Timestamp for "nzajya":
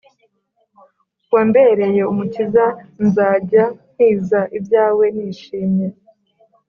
3.05-3.63